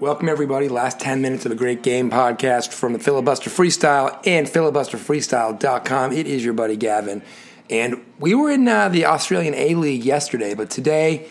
Welcome, 0.00 0.28
everybody. 0.28 0.68
Last 0.68 1.00
10 1.00 1.20
minutes 1.20 1.44
of 1.44 1.50
a 1.50 1.56
great 1.56 1.82
game 1.82 2.08
podcast 2.08 2.72
from 2.72 2.92
the 2.92 3.00
Filibuster 3.00 3.50
Freestyle 3.50 4.24
and 4.24 4.46
filibusterfreestyle.com. 4.46 6.12
It 6.12 6.28
is 6.28 6.44
your 6.44 6.54
buddy 6.54 6.76
Gavin. 6.76 7.20
And 7.68 8.04
we 8.20 8.32
were 8.32 8.48
in 8.48 8.68
uh, 8.68 8.90
the 8.90 9.06
Australian 9.06 9.54
A 9.54 9.74
League 9.74 10.04
yesterday, 10.04 10.54
but 10.54 10.70
today, 10.70 11.26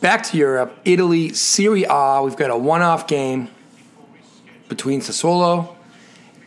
back 0.00 0.22
to 0.22 0.38
Europe, 0.38 0.74
Italy, 0.86 1.34
Serie 1.34 1.84
A. 1.84 2.22
We've 2.24 2.34
got 2.34 2.50
a 2.50 2.56
one 2.56 2.80
off 2.80 3.06
game 3.06 3.50
between 4.70 5.02
Sassuolo 5.02 5.76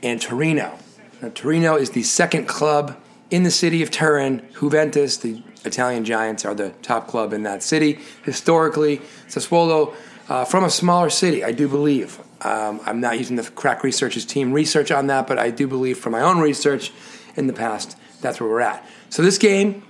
and 0.02 0.20
Torino. 0.20 0.80
Now, 1.21 1.30
Torino 1.30 1.75
is 1.75 1.91
the 1.91 2.02
second 2.02 2.48
club 2.48 3.00
in 3.30 3.43
the 3.43 3.52
city 3.52 3.84
of 3.84 3.91
Turin. 3.91 4.50
Juventus, 4.59 5.18
the 5.18 5.43
Italian 5.64 6.05
Giants, 6.05 6.43
are 6.43 6.55
the 6.55 6.70
top 6.82 7.07
club 7.07 7.34
in 7.34 7.43
that 7.43 7.61
city. 7.61 8.00
Historically, 8.23 8.98
Sassuolo 9.27 9.93
uh, 10.30 10.46
from 10.46 10.64
a 10.64 10.70
smaller 10.70 11.09
city, 11.09 11.43
I 11.43 11.52
do 11.52 11.68
believe. 11.68 12.20
Um, 12.41 12.79
I'm 12.86 13.01
not 13.01 13.18
using 13.18 13.36
the 13.36 13.43
Crack 13.43 13.83
Research's 13.83 14.25
team 14.25 14.54
research 14.54 14.92
on 14.92 15.07
that, 15.07 15.28
but 15.28 15.39
I 15.39 15.50
do 15.50 15.68
believe 15.68 15.97
from 15.97 16.14
my 16.14 16.21
own 16.21 16.39
research 16.39 16.93
in 17.36 17.47
the 17.47 17.54
past, 17.54 17.97
that's 18.21 18.39
where 18.39 18.50
we're 18.50 18.61
at. 18.61 18.86
So 19.10 19.24
this 19.24 19.38
game 19.38 19.83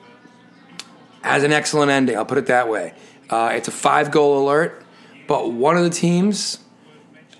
has 1.22 1.44
an 1.44 1.52
excellent 1.52 1.92
ending, 1.92 2.18
I'll 2.18 2.26
put 2.26 2.38
it 2.38 2.48
that 2.48 2.70
way. 2.70 2.94
Uh, 3.30 3.52
it's 3.54 3.68
a 3.68 3.72
five 3.72 4.12
goal 4.12 4.44
alert, 4.44 4.84
but 5.28 5.52
one 5.52 5.78
of 5.78 5.84
the 5.84 5.90
teams 5.90 6.60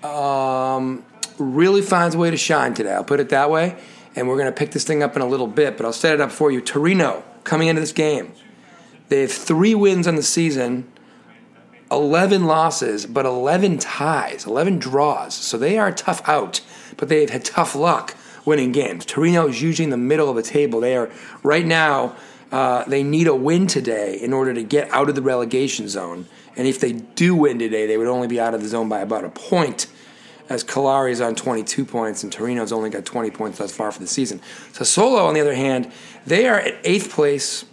um, 0.04 1.04
really 1.38 1.82
finds 1.82 2.14
a 2.14 2.18
way 2.18 2.30
to 2.30 2.36
shine 2.36 2.74
today, 2.74 2.92
I'll 2.92 3.02
put 3.02 3.18
it 3.18 3.30
that 3.30 3.50
way. 3.50 3.76
And 4.14 4.28
we're 4.28 4.36
going 4.36 4.52
to 4.52 4.52
pick 4.52 4.72
this 4.72 4.84
thing 4.84 5.02
up 5.02 5.14
in 5.16 5.22
a 5.22 5.26
little 5.26 5.46
bit, 5.46 5.76
but 5.76 5.86
I'll 5.86 5.92
set 5.92 6.14
it 6.14 6.20
up 6.20 6.32
for 6.32 6.50
you. 6.50 6.60
Torino 6.60 7.22
coming 7.44 7.68
into 7.68 7.80
this 7.80 7.92
game. 7.92 8.32
They 9.08 9.22
have 9.22 9.32
three 9.32 9.74
wins 9.74 10.08
on 10.08 10.16
the 10.16 10.22
season 10.22 10.90
11 11.90 12.44
losses, 12.44 13.06
but 13.06 13.26
11 13.26 13.78
ties, 13.78 14.46
11 14.46 14.78
draws. 14.78 15.34
So 15.34 15.58
they 15.58 15.78
are 15.78 15.90
tough 15.90 16.26
out, 16.28 16.60
but 16.96 17.08
they've 17.08 17.30
had 17.30 17.44
tough 17.44 17.74
luck 17.74 18.14
winning 18.44 18.72
games. 18.72 19.04
Torino 19.04 19.48
is 19.48 19.60
usually 19.60 19.84
in 19.84 19.90
the 19.90 19.96
middle 19.96 20.28
of 20.28 20.36
the 20.36 20.42
table. 20.42 20.80
They 20.80 20.96
are 20.96 21.10
right 21.42 21.66
now. 21.66 22.16
Uh, 22.52 22.84
they 22.84 23.02
need 23.02 23.28
a 23.28 23.34
win 23.34 23.66
today 23.66 24.18
in 24.20 24.32
order 24.32 24.52
to 24.52 24.62
get 24.62 24.90
out 24.90 25.08
of 25.08 25.14
the 25.14 25.22
relegation 25.22 25.88
zone. 25.88 26.26
And 26.56 26.66
if 26.66 26.80
they 26.80 26.92
do 26.92 27.34
win 27.34 27.58
today, 27.58 27.86
they 27.86 27.96
would 27.96 28.08
only 28.08 28.26
be 28.26 28.40
out 28.40 28.54
of 28.54 28.62
the 28.62 28.68
zone 28.68 28.88
by 28.88 29.00
about 29.00 29.24
a 29.24 29.28
point, 29.28 29.86
as 30.48 30.64
Cagliari 30.64 31.12
is 31.12 31.20
on 31.20 31.36
22 31.36 31.84
points 31.84 32.24
and 32.24 32.32
Torino's 32.32 32.72
only 32.72 32.90
got 32.90 33.04
20 33.04 33.30
points 33.30 33.58
thus 33.58 33.74
far 33.74 33.92
for 33.92 34.00
the 34.00 34.06
season. 34.06 34.40
Sassuolo, 34.72 35.26
on 35.26 35.34
the 35.34 35.40
other 35.40 35.54
hand, 35.54 35.92
they 36.26 36.48
are 36.48 36.58
at 36.58 36.74
eighth 36.82 37.10
place 37.10 37.64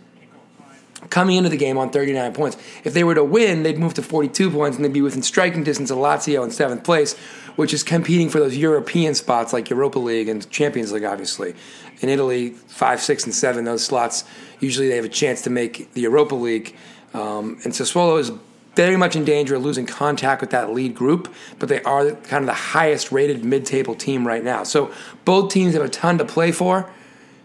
coming 1.10 1.38
into 1.38 1.50
the 1.50 1.58
game 1.58 1.78
on 1.78 1.90
39 1.90 2.34
points. 2.34 2.58
If 2.84 2.94
they 2.94 3.04
were 3.04 3.16
to 3.16 3.24
win, 3.24 3.64
they'd 3.64 3.78
move 3.78 3.94
to 3.96 4.02
42 4.02 4.52
points 4.52 4.78
and 4.78 4.86
they'd 4.86 4.94
be 4.94 5.02
within 5.02 5.22
striking 5.22 5.64
distance 5.64 5.92
of 5.92 5.98
Lazio 5.98 6.44
in 6.44 6.52
seventh 6.52 6.84
place, 6.84 7.16
which 7.56 7.74
is 7.74 7.84
competing 7.84 8.30
for 8.30 8.40
those 8.40 8.58
European 8.58 9.16
spots 9.16 9.54
like 9.54 9.70
Europa 9.70 10.00
League 10.00 10.30
and 10.30 10.50
Champions 10.50 10.92
League, 10.92 11.04
obviously. 11.04 11.56
In 12.02 12.10
Italy, 12.10 12.50
five, 12.50 13.02
six, 13.02 13.24
and 13.24 13.34
seven, 13.34 13.66
those 13.66 13.84
slots, 13.84 14.24
usually 14.60 14.88
they 14.88 14.96
have 14.96 15.06
a 15.06 15.10
chance 15.10 15.42
to 15.44 15.50
make 15.50 15.92
the 15.94 16.02
Europa 16.02 16.36
League. 16.36 16.76
Um, 17.14 17.60
and 17.64 17.74
Sassuolo 17.74 18.20
is 18.20 18.32
very 18.76 18.96
much 18.96 19.16
in 19.16 19.26
danger 19.26 19.56
of 19.56 19.64
losing 19.64 19.88
contact 19.88 20.40
with 20.40 20.52
that 20.52 20.72
lead 20.72 20.94
group, 20.94 21.34
but 21.58 21.68
they 21.68 21.82
are 21.82 22.12
kind 22.12 22.44
of 22.44 22.46
the 22.46 22.54
highest 22.54 23.12
rated 23.12 23.44
mid 23.44 23.66
table 23.66 23.96
team 23.96 24.26
right 24.26 24.44
now. 24.44 24.64
So 24.64 24.92
both 25.26 25.52
teams 25.52 25.74
have 25.74 25.84
a 25.84 25.90
ton 25.90 26.20
to 26.20 26.26
play 26.26 26.52
for 26.52 26.88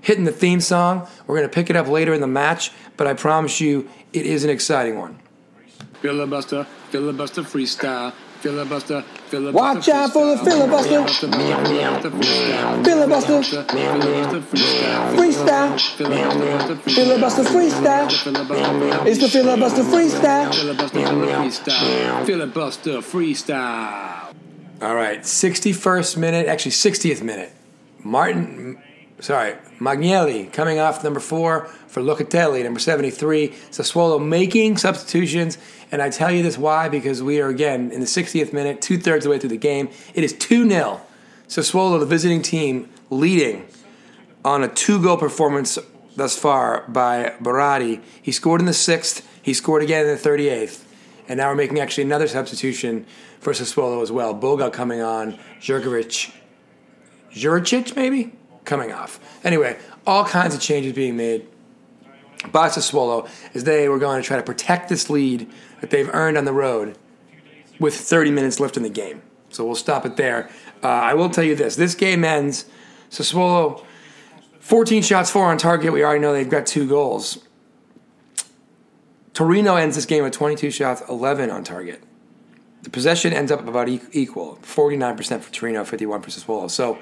hitting 0.02 0.24
the 0.24 0.32
theme 0.32 0.60
song. 0.60 1.08
We're 1.26 1.38
going 1.38 1.48
to 1.48 1.54
pick 1.54 1.70
it 1.70 1.76
up 1.76 1.88
later 1.88 2.12
in 2.12 2.20
the 2.20 2.26
match, 2.26 2.70
but 2.98 3.06
I 3.06 3.14
promise 3.14 3.60
you 3.60 3.88
it 4.12 4.26
is 4.26 4.44
an 4.44 4.50
exciting 4.50 4.98
one. 4.98 5.18
Filibuster, 6.02 6.64
filibuster 6.90 7.42
freestyle. 7.42 8.12
Filibuster, 8.42 9.02
filibuster. 9.28 9.56
Watch 9.56 9.88
out 9.88 10.12
for 10.12 10.26
the 10.26 10.36
filibuster. 10.38 11.06
Filibuster. 12.82 13.40
Freestyle. 15.14 15.78
Filibuster 16.92 17.44
freestyle. 17.44 19.06
It's 19.06 19.20
the 19.20 19.28
filibuster 19.28 19.82
freestyle. 19.84 20.50
Filibuster 22.26 22.98
freestyle. 22.98 24.34
All 24.82 24.96
right, 24.96 25.20
61st 25.20 26.16
minute, 26.16 26.48
actually 26.48 26.72
60th 26.72 27.22
minute. 27.22 27.52
Martin 28.00 28.82
sorry, 29.22 29.54
Magnanelli 29.78 30.52
coming 30.52 30.78
off 30.78 31.02
number 31.02 31.20
four 31.20 31.66
for 31.86 32.02
Locatelli, 32.02 32.62
number 32.64 32.80
73. 32.80 33.48
Sassuolo 33.70 34.22
making 34.22 34.76
substitutions. 34.76 35.56
And 35.90 36.02
I 36.02 36.10
tell 36.10 36.30
you 36.30 36.42
this 36.42 36.58
why, 36.58 36.88
because 36.88 37.22
we 37.22 37.40
are 37.40 37.48
again 37.48 37.90
in 37.92 38.00
the 38.00 38.06
60th 38.06 38.52
minute, 38.52 38.82
two 38.82 38.98
thirds 38.98 39.24
of 39.24 39.30
the 39.30 39.30
way 39.30 39.38
through 39.38 39.50
the 39.50 39.56
game. 39.56 39.88
It 40.14 40.24
is 40.24 40.32
2 40.34 40.68
0. 40.68 41.00
Sassuolo, 41.48 42.00
the 42.00 42.06
visiting 42.06 42.42
team, 42.42 42.90
leading 43.10 43.66
on 44.44 44.64
a 44.64 44.68
two 44.68 45.00
goal 45.00 45.16
performance 45.16 45.78
thus 46.16 46.36
far 46.36 46.84
by 46.88 47.34
Berardi. 47.40 48.02
He 48.20 48.32
scored 48.32 48.60
in 48.60 48.66
the 48.66 48.74
sixth, 48.74 49.26
he 49.40 49.54
scored 49.54 49.82
again 49.82 50.06
in 50.06 50.16
the 50.16 50.20
38th. 50.20 50.84
And 51.28 51.38
now 51.38 51.48
we're 51.48 51.54
making 51.54 51.78
actually 51.78 52.04
another 52.04 52.26
substitution 52.26 53.06
for 53.38 53.52
Sassuolo 53.52 54.02
as 54.02 54.10
well. 54.10 54.34
Boga 54.34 54.72
coming 54.72 55.00
on, 55.00 55.38
Jurkovic. 55.60 56.34
Juricic, 57.32 57.96
maybe? 57.96 58.32
Coming 58.64 58.92
off. 58.92 59.20
Anyway, 59.44 59.78
all 60.06 60.24
kinds 60.24 60.54
of 60.54 60.60
changes 60.60 60.92
being 60.92 61.16
made 61.16 61.46
by 62.50 62.68
Sassuolo 62.68 63.28
as 63.54 63.64
they 63.64 63.88
were 63.88 63.98
going 63.98 64.20
to 64.20 64.26
try 64.26 64.36
to 64.36 64.42
protect 64.42 64.88
this 64.88 65.08
lead 65.08 65.50
that 65.80 65.90
they've 65.90 66.08
earned 66.12 66.36
on 66.36 66.44
the 66.44 66.52
road 66.52 66.98
with 67.78 67.94
30 67.94 68.30
minutes 68.30 68.60
left 68.60 68.76
in 68.76 68.82
the 68.82 68.88
game. 68.88 69.22
So 69.50 69.64
we'll 69.64 69.74
stop 69.74 70.06
it 70.06 70.16
there. 70.16 70.48
Uh, 70.82 70.88
I 70.88 71.14
will 71.14 71.30
tell 71.30 71.44
you 71.44 71.54
this: 71.54 71.76
this 71.76 71.94
game 71.94 72.24
ends. 72.24 72.64
Sassuolo, 73.10 73.84
14 74.60 75.02
shots, 75.02 75.30
four 75.30 75.46
on 75.46 75.58
target. 75.58 75.92
We 75.92 76.02
already 76.02 76.20
know 76.20 76.32
they've 76.32 76.48
got 76.48 76.66
two 76.66 76.88
goals. 76.88 77.38
Torino 79.34 79.76
ends 79.76 79.96
this 79.96 80.06
game 80.06 80.24
with 80.24 80.32
22 80.32 80.70
shots, 80.70 81.02
11 81.08 81.50
on 81.50 81.64
target. 81.64 82.02
The 82.82 82.90
possession 82.90 83.32
ends 83.32 83.52
up 83.52 83.66
about 83.66 83.88
equal 83.88 84.58
49% 84.62 85.40
for 85.40 85.52
Torino, 85.52 85.84
51% 85.84 85.88
for 86.22 86.30
Sassuolo. 86.30 86.70
So 86.70 86.98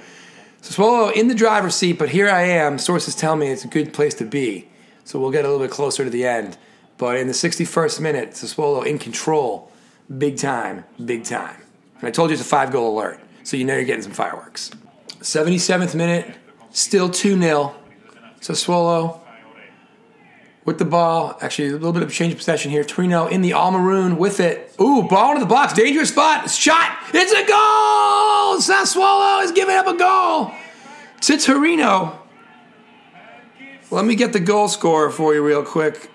Sassuolo 0.63 1.13
in 1.13 1.29
the 1.29 1.35
driver's 1.35 1.75
seat, 1.75 1.99
but 1.99 2.11
here 2.11 2.29
I 2.29 2.43
am. 2.43 2.79
Sources 2.79 3.15
tell 3.15 3.37
me 3.37 3.49
it's 3.49 3.65
a 3.65 3.69
good 3.69 3.93
place 3.93 4.15
to 4.15 4.25
be. 4.25 4.69
So 5.05 5.19
we'll 5.19 5.31
get 5.31 5.45
a 5.45 5.49
little 5.49 5.65
bit 5.65 5.71
closer 5.71 6.05
to 6.05 6.11
the 6.11 6.27
end. 6.27 6.57
But 6.99 7.17
in 7.17 7.27
the 7.27 7.33
61st 7.33 8.01
minute, 8.01 8.31
Sassuolo 8.33 8.85
in 8.85 8.99
control. 8.99 9.73
Big 10.19 10.37
time, 10.37 10.85
big 11.05 11.25
time. 11.25 11.57
And 11.99 12.09
I 12.09 12.11
told 12.11 12.31
you 12.31 12.35
it's 12.35 12.43
a 12.43 12.49
five 12.49 12.73
goal 12.73 12.99
alert, 12.99 13.21
so 13.43 13.57
you 13.57 13.65
know 13.65 13.75
you're 13.75 13.85
getting 13.85 14.03
some 14.03 14.13
fireworks. 14.13 14.71
77th 15.21 15.95
minute, 15.95 16.35
still 16.71 17.09
2 17.09 17.41
0. 17.41 17.75
Sassuolo 18.41 19.20
with 20.71 20.79
the 20.79 20.85
ball. 20.85 21.37
Actually, 21.41 21.71
a 21.71 21.73
little 21.73 21.93
bit 21.93 22.05
of 22.05 22.13
change 22.13 22.33
of 22.33 22.39
possession 22.39 22.71
here. 22.71 22.85
Torino 22.85 23.27
in 23.27 23.43
the 23.43 23.53
all 23.53 23.73
maroon 23.73 24.17
with 24.17 24.39
it. 24.39 24.73
Ooh, 24.81 25.03
ball 25.03 25.31
into 25.33 25.41
the 25.41 25.47
box. 25.47 25.73
Dangerous 25.73 26.11
spot. 26.11 26.49
Shot. 26.49 26.97
It's 27.13 27.33
a 27.33 27.45
goal. 27.45 28.61
Sassuolo 28.61 29.43
is 29.43 29.51
giving 29.51 29.75
up 29.75 29.89
a 29.89 29.97
goal 29.97 30.53
to 31.23 31.37
Torino. 31.39 32.21
Let 33.91 34.05
me 34.05 34.15
get 34.15 34.33
the 34.33 34.39
goal 34.39 34.69
scorer 34.69 35.11
for 35.11 35.35
you 35.35 35.45
real 35.45 35.65
quick. 35.65 36.09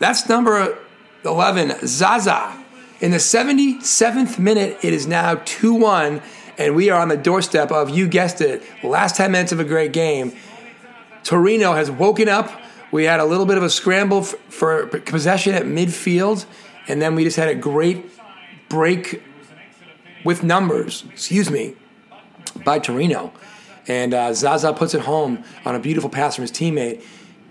That's 0.00 0.28
number 0.28 0.76
11, 1.24 1.86
Zaza. 1.86 2.62
In 3.00 3.10
the 3.10 3.16
77th 3.16 4.38
minute, 4.38 4.78
it 4.82 4.92
is 4.92 5.06
now 5.06 5.40
2 5.46 5.72
1, 5.72 6.20
and 6.58 6.76
we 6.76 6.90
are 6.90 7.00
on 7.00 7.08
the 7.08 7.16
doorstep 7.16 7.72
of, 7.72 7.88
you 7.88 8.06
guessed 8.06 8.42
it, 8.42 8.62
last 8.84 9.16
10 9.16 9.32
minutes 9.32 9.52
of 9.52 9.60
a 9.60 9.64
great 9.64 9.94
game. 9.94 10.36
Torino 11.24 11.72
has 11.72 11.90
woken 11.90 12.28
up 12.28 12.50
we 12.90 13.04
had 13.04 13.20
a 13.20 13.24
little 13.24 13.46
bit 13.46 13.56
of 13.56 13.62
a 13.62 13.70
scramble 13.70 14.22
for, 14.22 14.86
possession 14.86 15.54
at 15.54 15.64
midfield, 15.64 16.46
and 16.88 17.02
then 17.02 17.14
we 17.14 17.24
just 17.24 17.36
had 17.36 17.48
a 17.48 17.54
great 17.54 18.10
break 18.68 19.22
with 20.24 20.42
numbers, 20.42 21.04
excuse 21.12 21.50
me, 21.50 21.74
by 22.64 22.78
Torino. 22.78 23.32
And 23.88 24.14
uh, 24.14 24.34
Zaza 24.34 24.72
puts 24.72 24.94
it 24.94 25.02
home 25.02 25.44
on 25.64 25.74
a 25.74 25.78
beautiful 25.78 26.10
pass 26.10 26.34
from 26.34 26.42
his 26.42 26.52
teammate. 26.52 27.02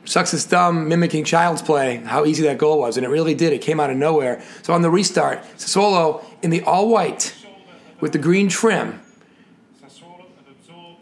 Sucks 0.04 0.32
his 0.32 0.46
thumb, 0.46 0.88
mimicking 0.88 1.24
child's 1.24 1.62
play, 1.62 1.98
how 1.98 2.26
easy 2.26 2.44
that 2.44 2.58
goal 2.58 2.80
was. 2.80 2.98
And 2.98 3.06
it 3.06 3.10
really 3.10 3.34
did. 3.34 3.54
It 3.54 3.62
came 3.62 3.80
out 3.80 3.90
of 3.90 3.98
nowhere. 3.98 4.44
So 4.62 4.74
on 4.74 4.82
the 4.82 4.90
restart, 4.90 5.42
Sassuolo 5.58 6.24
in 6.42 6.50
the 6.50 6.62
all 6.62 6.90
white 6.90 7.34
with 8.02 8.12
the 8.12 8.20
green 8.20 8.50
trim 8.50 9.02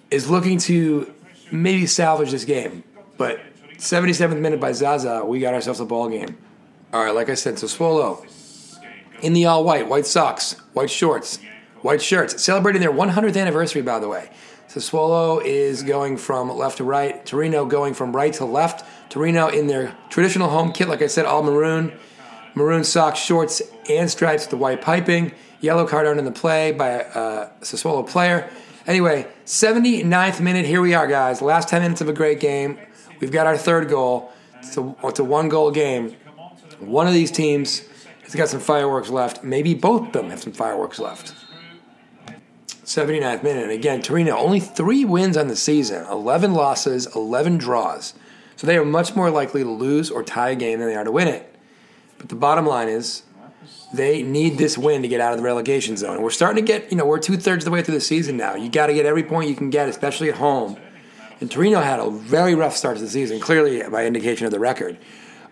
is 0.09 0.29
looking 0.29 0.59
to 0.59 1.11
maybe 1.51 1.87
salvage 1.87 2.31
this 2.31 2.45
game. 2.45 2.83
But 3.17 3.39
77th 3.83 4.39
minute 4.39 4.61
by 4.61 4.71
Zaza, 4.71 5.25
we 5.25 5.41
got 5.41 5.53
ourselves 5.53 5.81
a 5.81 5.85
ball 5.85 6.07
game. 6.07 6.37
All 6.93 7.03
right, 7.03 7.13
like 7.13 7.27
I 7.27 7.33
said, 7.33 7.55
Sassuolo 7.55 8.25
in 9.21 9.33
the 9.33 9.45
all 9.45 9.65
white, 9.65 9.89
white 9.89 10.05
socks, 10.05 10.53
white 10.71 10.89
shorts, 10.89 11.39
white 11.81 12.01
shirts, 12.01 12.41
celebrating 12.41 12.81
their 12.81 12.93
100th 12.93 13.35
anniversary, 13.35 13.81
by 13.81 13.99
the 13.99 14.07
way. 14.07 14.29
Sassuolo 14.69 15.43
is 15.43 15.83
going 15.83 16.15
from 16.15 16.49
left 16.49 16.77
to 16.77 16.85
right, 16.85 17.25
Torino 17.25 17.65
going 17.65 17.93
from 17.93 18.15
right 18.15 18.31
to 18.35 18.45
left. 18.45 18.85
Torino 19.09 19.49
in 19.49 19.67
their 19.67 19.93
traditional 20.09 20.49
home 20.49 20.71
kit, 20.71 20.87
like 20.87 21.01
I 21.01 21.07
said, 21.07 21.25
all 21.25 21.43
maroon, 21.43 21.91
maroon 22.55 22.85
socks, 22.85 23.19
shorts, 23.19 23.61
and 23.89 24.09
stripes 24.09 24.43
with 24.43 24.51
the 24.51 24.57
white 24.57 24.81
piping. 24.81 25.33
Yellow 25.59 25.85
card 25.85 26.07
on 26.07 26.17
in 26.19 26.23
the 26.23 26.31
play 26.31 26.71
by 26.71 26.87
a 26.87 26.99
uh, 26.99 27.49
Sassuolo 27.59 28.07
player. 28.07 28.49
Anyway, 28.87 29.27
79th 29.45 30.39
minute. 30.39 30.65
Here 30.65 30.79
we 30.79 30.93
are, 30.93 31.07
guys. 31.07 31.41
Last 31.41 31.67
10 31.67 31.81
minutes 31.81 31.99
of 31.99 32.07
a 32.07 32.13
great 32.13 32.39
game. 32.39 32.79
We've 33.23 33.31
got 33.31 33.47
our 33.47 33.57
third 33.57 33.87
goal. 33.87 34.33
It's 34.59 34.75
a, 34.75 34.95
it's 35.01 35.19
a 35.19 35.23
one 35.23 35.47
goal 35.47 35.71
game. 35.71 36.13
One 36.81 37.07
of 37.07 37.13
these 37.13 37.31
teams 37.31 37.83
has 38.23 38.35
got 38.35 38.49
some 38.49 38.59
fireworks 38.59 39.09
left. 39.09 39.45
Maybe 39.45 39.73
both 39.73 40.07
of 40.07 40.11
them 40.11 40.29
have 40.29 40.41
some 40.41 40.51
fireworks 40.51 40.99
left. 40.99 41.33
79th 42.67 43.41
minute. 43.41 43.63
And 43.63 43.71
again, 43.71 44.01
Torino, 44.01 44.35
only 44.35 44.59
three 44.59 45.05
wins 45.05 45.37
on 45.37 45.47
the 45.47 45.55
season 45.55 46.05
11 46.07 46.53
losses, 46.53 47.07
11 47.15 47.59
draws. 47.59 48.13
So 48.57 48.67
they 48.67 48.75
are 48.75 48.83
much 48.83 49.15
more 49.15 49.31
likely 49.31 49.63
to 49.63 49.69
lose 49.69 50.11
or 50.11 50.21
tie 50.21 50.49
a 50.49 50.55
game 50.57 50.79
than 50.79 50.89
they 50.89 50.95
are 50.95 51.05
to 51.05 51.11
win 51.11 51.29
it. 51.29 51.49
But 52.17 52.27
the 52.27 52.35
bottom 52.35 52.65
line 52.65 52.89
is 52.89 53.23
they 53.93 54.21
need 54.21 54.57
this 54.57 54.77
win 54.77 55.01
to 55.03 55.07
get 55.07 55.21
out 55.21 55.31
of 55.31 55.37
the 55.37 55.45
relegation 55.45 55.95
zone. 55.95 56.21
We're 56.21 56.29
starting 56.29 56.65
to 56.65 56.67
get, 56.69 56.91
you 56.91 56.97
know, 56.97 57.05
we're 57.05 57.19
two 57.19 57.37
thirds 57.37 57.63
of 57.63 57.71
the 57.71 57.71
way 57.71 57.83
through 57.83 57.95
the 57.95 58.01
season 58.01 58.35
now. 58.35 58.55
You 58.55 58.69
got 58.69 58.87
to 58.87 58.93
get 58.93 59.05
every 59.05 59.23
point 59.23 59.47
you 59.47 59.55
can 59.55 59.69
get, 59.69 59.87
especially 59.87 60.27
at 60.27 60.35
home. 60.35 60.77
And 61.39 61.49
Torino 61.51 61.81
had 61.81 61.99
a 61.99 62.09
very 62.09 62.55
rough 62.55 62.75
start 62.75 62.97
to 62.97 63.03
the 63.03 63.09
season, 63.09 63.39
clearly 63.39 63.83
by 63.89 64.05
indication 64.05 64.45
of 64.45 64.51
the 64.51 64.59
record. 64.59 64.97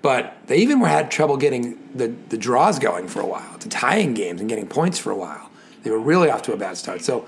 But 0.02 0.36
they 0.48 0.58
even 0.58 0.80
had 0.82 1.12
trouble 1.12 1.38
getting 1.38 1.78
the, 1.94 2.08
the 2.30 2.38
draws 2.38 2.80
going 2.80 3.08
for 3.08 3.22
a 3.22 3.26
while, 3.26 3.58
to 3.60 3.70
tying 3.70 4.14
games 4.14 4.40
and 4.40 4.50
getting 4.50 4.68
points 4.68 4.98
for 4.98 5.12
a 5.12 5.16
while. 5.16 5.50
They 5.84 5.92
were 5.92 6.00
really 6.00 6.30
off 6.30 6.42
to 6.44 6.54
a 6.54 6.58
bad 6.58 6.78
start. 6.78 7.02
So 7.02 7.28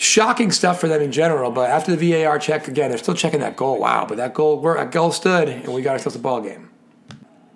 shocking 0.00 0.50
stuff 0.50 0.80
for 0.80 0.88
them 0.88 1.02
in 1.02 1.12
general. 1.12 1.50
But 1.50 1.70
after 1.70 1.94
the 1.94 2.10
VAR 2.10 2.38
check 2.38 2.68
again, 2.68 2.90
they're 2.90 2.98
still 2.98 3.14
checking 3.14 3.40
that 3.40 3.56
goal. 3.56 3.78
Wow, 3.78 4.06
but 4.06 4.16
that 4.16 4.34
goal, 4.34 4.60
that 4.62 4.90
goal 4.90 5.12
stood, 5.12 5.48
and 5.48 5.68
we 5.68 5.82
got 5.82 5.92
ourselves 5.92 6.16
a 6.16 6.18
ball 6.18 6.40
game. 6.40 6.70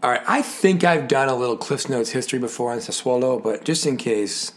All 0.02 0.10
right, 0.10 0.20
I 0.26 0.42
think 0.42 0.84
I've 0.84 1.08
done 1.08 1.30
a 1.30 1.34
little 1.34 1.56
Cliffs 1.56 1.88
Notes 1.88 2.10
history 2.10 2.38
before 2.38 2.72
on 2.72 2.78
Sassuolo, 2.78 3.42
but 3.42 3.64
just 3.64 3.86
in 3.86 3.96
case, 3.96 4.52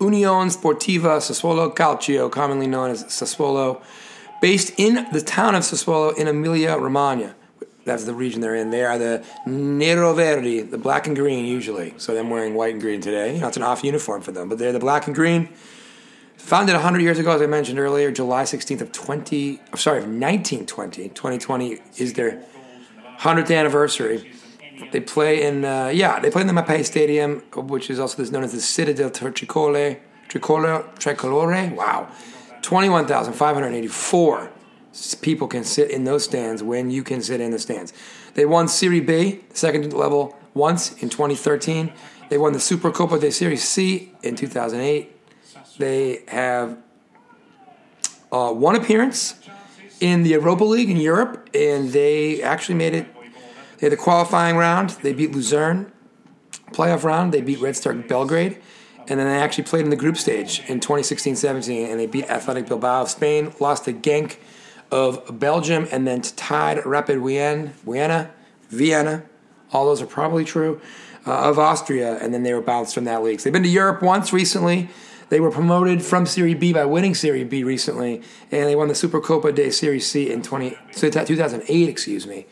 Union 0.00 0.48
Sportiva 0.48 1.18
Sassuolo 1.18 1.74
Calcio, 1.74 2.30
commonly 2.30 2.68
known 2.68 2.90
as 2.90 3.02
Sassuolo, 3.04 3.82
based 4.42 4.72
in 4.76 5.06
the 5.12 5.20
town 5.20 5.54
of 5.54 5.62
Sassuolo 5.62 6.14
in 6.18 6.26
Emilia 6.26 6.76
Romagna. 6.76 7.36
That's 7.84 8.04
the 8.04 8.12
region 8.12 8.40
they're 8.40 8.56
in. 8.56 8.70
They 8.70 8.84
are 8.84 8.98
the 8.98 9.24
Nero 9.46 10.12
Verdi, 10.14 10.62
the 10.62 10.78
black 10.78 11.06
and 11.06 11.14
green 11.16 11.44
usually. 11.44 11.94
So 11.96 12.12
them 12.12 12.28
wearing 12.28 12.54
white 12.54 12.72
and 12.72 12.82
green 12.82 13.00
today. 13.00 13.34
You 13.34 13.40
know, 13.40 13.48
it's 13.48 13.56
an 13.56 13.62
off 13.62 13.84
uniform 13.84 14.20
for 14.20 14.32
them, 14.32 14.48
but 14.48 14.58
they're 14.58 14.72
the 14.72 14.80
black 14.80 15.06
and 15.06 15.14
green. 15.14 15.48
Founded 16.38 16.74
100 16.74 17.00
years 17.02 17.20
ago, 17.20 17.30
as 17.30 17.40
I 17.40 17.46
mentioned 17.46 17.78
earlier, 17.78 18.10
July 18.10 18.42
16th 18.42 18.80
of 18.80 18.90
20, 18.90 19.60
I'm 19.72 19.78
sorry, 19.78 19.98
of 19.98 20.04
1920. 20.06 21.10
2020 21.10 21.78
is 21.98 22.14
their 22.14 22.44
100th 23.20 23.56
anniversary. 23.56 24.32
They 24.90 25.00
play 25.00 25.44
in, 25.44 25.64
uh, 25.64 25.92
yeah, 25.94 26.18
they 26.18 26.30
play 26.30 26.40
in 26.40 26.48
the 26.48 26.52
Mapei 26.52 26.84
Stadium, 26.84 27.44
which 27.54 27.88
is 27.90 28.00
also 28.00 28.24
known 28.24 28.42
as 28.42 28.50
the 28.50 28.58
Città 28.58 28.96
del 28.96 29.10
Tricolore. 29.10 30.00
Tricolore, 30.28 30.82
Tricolore, 30.98 31.76
wow. 31.76 32.08
21,584 32.62 34.50
people 35.20 35.48
can 35.48 35.64
sit 35.64 35.90
in 35.90 36.04
those 36.04 36.24
stands 36.24 36.62
when 36.62 36.90
you 36.90 37.02
can 37.02 37.22
sit 37.22 37.40
in 37.40 37.50
the 37.50 37.58
stands. 37.58 37.92
They 38.34 38.44
won 38.46 38.68
Serie 38.68 39.00
B, 39.00 39.40
second 39.52 39.92
level, 39.92 40.36
once 40.54 40.92
in 41.02 41.08
2013. 41.08 41.92
They 42.28 42.38
won 42.38 42.52
the 42.52 42.58
Supercoppa 42.58 43.20
de 43.20 43.30
Serie 43.30 43.56
C 43.56 44.12
in 44.22 44.36
2008. 44.36 45.14
They 45.78 46.24
have 46.28 46.78
uh, 48.30 48.52
one 48.52 48.76
appearance 48.76 49.34
in 50.00 50.22
the 50.22 50.30
Europa 50.30 50.64
League 50.64 50.90
in 50.90 50.96
Europe, 50.96 51.48
and 51.54 51.90
they 51.90 52.42
actually 52.42 52.74
made 52.74 52.94
it. 52.94 53.06
They 53.78 53.86
had 53.86 53.92
the 53.92 53.96
qualifying 53.96 54.56
round. 54.56 54.90
They 55.02 55.12
beat 55.12 55.32
Luzern. 55.32 55.92
Playoff 56.72 57.04
round, 57.04 57.32
they 57.32 57.42
beat 57.42 57.60
Red 57.60 57.76
Star 57.76 57.92
Belgrade. 57.94 58.60
And 59.08 59.18
then 59.18 59.26
they 59.26 59.38
actually 59.38 59.64
played 59.64 59.84
in 59.84 59.90
the 59.90 59.96
group 59.96 60.16
stage 60.16 60.60
in 60.68 60.80
2016 60.80 61.36
17, 61.36 61.90
and 61.90 61.98
they 61.98 62.06
beat 62.06 62.24
Athletic 62.30 62.66
Bilbao 62.66 63.02
of 63.02 63.10
Spain, 63.10 63.52
lost 63.60 63.84
to 63.86 63.92
Genk 63.92 64.36
of 64.90 65.38
Belgium, 65.38 65.88
and 65.90 66.06
then 66.06 66.22
tied 66.22 66.84
Rapid 66.84 67.20
Vienna, 67.20 67.72
Vienna, 67.84 68.30
Vienna. 68.68 69.24
All 69.72 69.86
those 69.86 70.02
are 70.02 70.06
probably 70.06 70.44
true. 70.44 70.80
Uh, 71.24 71.50
of 71.50 71.56
Austria, 71.56 72.18
and 72.18 72.34
then 72.34 72.42
they 72.42 72.52
were 72.52 72.60
bounced 72.60 72.96
from 72.96 73.04
that 73.04 73.22
league. 73.22 73.38
So 73.38 73.44
they've 73.44 73.52
been 73.52 73.62
to 73.62 73.68
Europe 73.68 74.02
once 74.02 74.32
recently. 74.32 74.88
They 75.28 75.38
were 75.38 75.52
promoted 75.52 76.02
from 76.02 76.26
Serie 76.26 76.54
B 76.54 76.72
by 76.72 76.84
winning 76.84 77.14
Serie 77.14 77.44
B 77.44 77.62
recently, 77.62 78.22
and 78.50 78.66
they 78.66 78.74
won 78.74 78.88
the 78.88 78.94
Supercoppa 78.94 79.54
de 79.54 79.70
Serie 79.70 80.00
C 80.00 80.32
in 80.32 80.42
20, 80.42 80.76
2008, 80.94 81.88
excuse 81.88 82.26
me. 82.26 82.46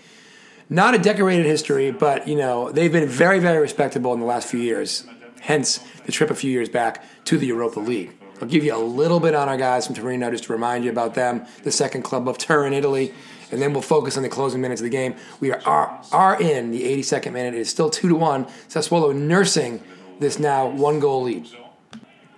Not 0.68 0.94
a 0.94 0.98
decorated 0.98 1.46
history, 1.46 1.90
but 1.90 2.28
you 2.28 2.36
know 2.36 2.70
they've 2.70 2.92
been 2.92 3.08
very, 3.08 3.40
very 3.40 3.58
respectable 3.58 4.14
in 4.14 4.20
the 4.20 4.26
last 4.26 4.46
few 4.46 4.60
years. 4.60 5.04
Hence 5.40 5.80
the 6.06 6.12
trip 6.12 6.30
a 6.30 6.34
few 6.34 6.50
years 6.50 6.68
back 6.68 7.04
to 7.24 7.38
the 7.38 7.46
Europa 7.46 7.80
League. 7.80 8.12
I'll 8.40 8.48
give 8.48 8.64
you 8.64 8.74
a 8.74 8.78
little 8.78 9.20
bit 9.20 9.34
on 9.34 9.48
our 9.48 9.56
guys 9.56 9.86
from 9.86 9.94
Torino 9.94 10.30
just 10.30 10.44
to 10.44 10.52
remind 10.52 10.84
you 10.84 10.90
about 10.90 11.14
them, 11.14 11.44
the 11.62 11.70
second 11.70 12.02
club 12.02 12.26
of 12.26 12.38
Turin, 12.38 12.72
Italy, 12.72 13.12
and 13.50 13.60
then 13.60 13.72
we'll 13.72 13.82
focus 13.82 14.16
on 14.16 14.22
the 14.22 14.28
closing 14.28 14.60
minutes 14.60 14.80
of 14.80 14.84
the 14.84 14.90
game. 14.90 15.14
We 15.40 15.52
are, 15.52 15.60
are, 15.66 16.02
are 16.12 16.40
in 16.40 16.70
the 16.70 16.82
82nd 16.82 17.32
minute. 17.32 17.54
It 17.54 17.60
is 17.60 17.68
still 17.68 17.90
2 17.90 18.08
to 18.08 18.14
1. 18.14 18.44
Sassuolo 18.68 19.14
nursing 19.14 19.82
this 20.20 20.38
now 20.38 20.68
one 20.68 21.00
goal 21.00 21.24
lead. 21.24 21.48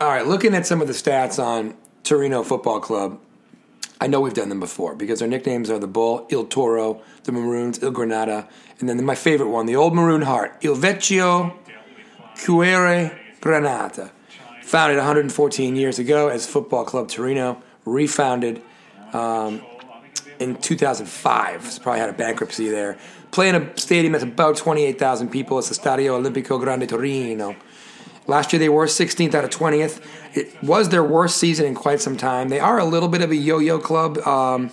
All 0.01 0.09
right, 0.09 0.27
looking 0.27 0.55
at 0.55 0.67
some 0.67 0.81
of 0.81 0.89
the 0.89 0.95
stats 0.95 1.43
on 1.43 1.75
Torino 2.03 2.43
Football 2.43 2.81
Club, 2.81 3.21
I 4.01 4.09
know 4.09 4.21
we've 4.21 4.35
done 4.35 4.49
them 4.49 4.59
before 4.59 4.97
because 4.97 5.21
their 5.21 5.29
nicknames 5.29 5.71
are 5.71 5.79
the 5.79 5.87
Bull, 5.87 6.27
Il 6.31 6.45
Toro, 6.47 7.03
the 7.23 7.31
Maroons, 7.31 7.81
Il 7.81 7.93
Granata, 7.93 8.49
and 8.81 8.89
then 8.89 9.05
my 9.05 9.15
favorite 9.15 9.49
one, 9.49 9.67
the 9.67 9.77
Old 9.77 9.95
Maroon 9.95 10.23
Heart, 10.23 10.59
Il 10.63 10.75
Vecchio 10.75 11.57
Cuore 12.43 13.17
Granata. 13.41 14.11
Founded 14.65 14.97
114 14.97 15.77
years 15.77 16.01
ago 16.01 16.27
as 16.27 16.45
Football 16.45 16.85
Club 16.85 17.09
Torino, 17.09 17.63
refounded 17.85 18.61
um, 19.13 19.63
in 20.41 20.57
2005. 20.57 21.71
So 21.71 21.83
probably 21.83 22.01
had 22.01 22.11
a 22.11 22.15
bankruptcy 22.15 22.69
there. 22.69 22.99
Playing 23.31 23.55
a 23.55 23.79
stadium 23.79 24.13
that's 24.13 24.25
about 24.25 24.57
28,000 24.57 25.29
people. 25.29 25.59
It's 25.61 25.69
the 25.69 25.75
Stadio 25.77 26.21
Olimpico 26.21 26.59
Grande 26.59 26.89
Torino. 26.89 27.55
Last 28.27 28.53
year 28.53 28.59
they 28.59 28.69
were 28.69 28.87
16th 28.87 29.35
out 29.35 29.45
of 29.45 29.51
20th. 29.51 30.01
It 30.35 30.61
was 30.65 30.89
their 30.89 31.05
worst 31.05 31.37
season 31.37 31.67
in 31.67 31.77
quite 31.77 32.01
some 32.01 32.17
time. 32.17 32.49
They 32.49 32.61
are 32.61 32.79
a 32.79 32.85
little 32.85 33.09
bit 33.09 33.23
of 33.23 33.31
a 33.31 33.37
yo-yo 33.37 33.79
club, 33.79 34.19
um, 34.27 34.71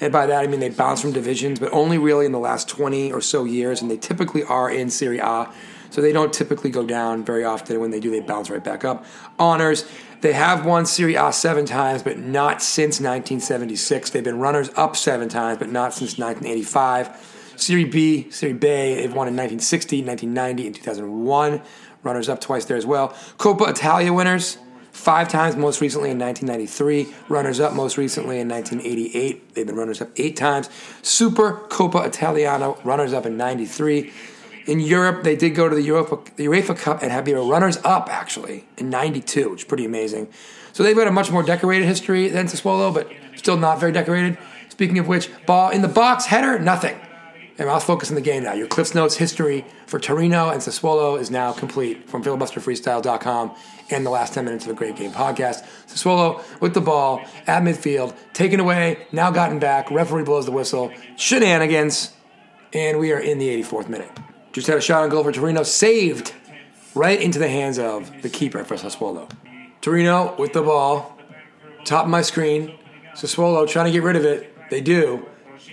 and 0.00 0.12
by 0.12 0.26
that 0.26 0.42
I 0.42 0.46
mean 0.46 0.60
they 0.60 0.68
bounce 0.68 1.02
from 1.02 1.12
divisions, 1.12 1.58
but 1.58 1.72
only 1.72 1.98
really 1.98 2.24
in 2.24 2.32
the 2.32 2.38
last 2.38 2.68
20 2.68 3.12
or 3.12 3.20
so 3.20 3.44
years, 3.44 3.82
and 3.82 3.90
they 3.90 3.96
typically 3.96 4.42
are 4.44 4.70
in 4.70 4.90
Serie 4.90 5.18
A. 5.18 5.50
So 5.90 6.00
they 6.00 6.12
don't 6.12 6.32
typically 6.32 6.70
go 6.70 6.84
down 6.84 7.24
very 7.24 7.44
often. 7.44 7.80
When 7.80 7.90
they 7.90 8.00
do, 8.00 8.10
they 8.10 8.20
bounce 8.20 8.50
right 8.50 8.62
back 8.62 8.84
up. 8.84 9.04
Honors. 9.38 9.84
They 10.20 10.34
have 10.34 10.66
won 10.66 10.84
Serie 10.84 11.14
A 11.14 11.32
seven 11.32 11.64
times, 11.64 12.02
but 12.02 12.18
not 12.18 12.62
since 12.62 13.00
1976. 13.00 14.10
They've 14.10 14.22
been 14.22 14.38
runners 14.38 14.70
up 14.76 14.94
seven 14.94 15.30
times, 15.30 15.58
but 15.58 15.70
not 15.70 15.94
since 15.94 16.18
1985. 16.18 17.54
Serie 17.56 17.84
B, 17.84 18.30
Serie 18.30 18.52
B, 18.52 18.66
they've 18.68 19.14
won 19.14 19.28
in 19.28 19.36
1960, 19.36 20.02
1990, 20.02 20.66
and 20.66 20.76
2001. 20.76 21.62
Runners 22.02 22.28
up 22.28 22.40
twice 22.40 22.64
there 22.66 22.76
as 22.76 22.86
well. 22.86 23.10
Coppa 23.38 23.68
Italia 23.68 24.12
winners 24.12 24.58
five 24.92 25.28
times, 25.28 25.56
most 25.56 25.80
recently 25.80 26.10
in 26.10 26.18
1993. 26.18 27.14
Runners 27.28 27.60
up 27.60 27.74
most 27.74 27.96
recently 27.96 28.40
in 28.40 28.48
1988. 28.48 29.54
They've 29.54 29.66
been 29.66 29.76
runners 29.76 30.00
up 30.00 30.10
eight 30.16 30.36
times. 30.36 30.68
Super 31.02 31.52
Coppa 31.68 32.06
Italiana, 32.06 32.72
runners 32.84 33.12
up 33.12 33.26
in 33.26 33.36
93. 33.36 34.12
In 34.70 34.78
Europe, 34.78 35.24
they 35.24 35.34
did 35.34 35.56
go 35.56 35.68
to 35.68 35.74
the 35.74 35.82
Europa, 35.82 36.20
the 36.36 36.46
UEFA 36.46 36.78
Cup 36.78 37.02
and 37.02 37.10
have 37.10 37.24
been 37.24 37.36
runners 37.36 37.78
up 37.82 38.08
actually 38.08 38.66
in 38.78 38.88
'92, 38.88 39.50
which 39.50 39.62
is 39.62 39.64
pretty 39.64 39.84
amazing. 39.84 40.28
So 40.72 40.84
they've 40.84 40.94
got 40.94 41.08
a 41.08 41.10
much 41.10 41.32
more 41.32 41.42
decorated 41.42 41.86
history 41.86 42.28
than 42.28 42.46
Sassuolo, 42.46 42.94
but 42.94 43.10
still 43.34 43.56
not 43.56 43.80
very 43.80 43.90
decorated. 43.90 44.38
Speaking 44.68 45.00
of 45.00 45.08
which, 45.08 45.28
ball 45.44 45.70
in 45.70 45.82
the 45.82 45.88
box, 45.88 46.26
header, 46.26 46.56
nothing. 46.60 46.96
And 47.58 47.68
I'll 47.68 47.80
focus 47.80 48.10
on 48.10 48.14
the 48.14 48.20
game 48.20 48.44
now. 48.44 48.52
Your 48.52 48.68
Cliffs 48.68 48.94
Notes 48.94 49.16
history 49.16 49.64
for 49.86 49.98
Torino 49.98 50.50
and 50.50 50.62
Sassuolo 50.62 51.18
is 51.18 51.32
now 51.32 51.52
complete 51.52 52.08
from 52.08 52.22
filibusterfreestyle.com 52.22 53.56
and 53.90 54.06
the 54.06 54.10
last 54.10 54.34
10 54.34 54.44
minutes 54.44 54.66
of 54.66 54.70
a 54.70 54.74
great 54.74 54.94
game 54.94 55.10
podcast. 55.10 55.66
Sassuolo 55.88 56.44
with 56.60 56.74
the 56.74 56.80
ball 56.80 57.22
at 57.48 57.64
midfield, 57.64 58.14
taken 58.34 58.60
away, 58.60 59.04
now 59.10 59.32
gotten 59.32 59.58
back. 59.58 59.90
Referee 59.90 60.22
blows 60.22 60.46
the 60.46 60.52
whistle. 60.52 60.92
Shenanigans. 61.16 62.12
And 62.72 63.00
we 63.00 63.10
are 63.10 63.18
in 63.18 63.38
the 63.38 63.48
84th 63.64 63.88
minute. 63.88 64.16
Just 64.52 64.66
had 64.66 64.76
a 64.76 64.80
shot 64.80 65.02
on 65.02 65.10
goal 65.10 65.22
for 65.22 65.32
Torino, 65.32 65.62
saved 65.62 66.34
right 66.94 67.20
into 67.20 67.38
the 67.38 67.48
hands 67.48 67.78
of 67.78 68.22
the 68.22 68.28
keeper 68.28 68.64
for 68.64 68.76
Sassuolo. 68.76 69.30
Torino 69.80 70.34
with 70.36 70.52
the 70.52 70.62
ball, 70.62 71.16
top 71.84 72.04
of 72.04 72.10
my 72.10 72.22
screen. 72.22 72.76
Sassuolo 73.14 73.68
trying 73.68 73.86
to 73.86 73.92
get 73.92 74.02
rid 74.02 74.16
of 74.16 74.24
it. 74.24 74.54
They 74.70 74.80
do. 74.80 75.26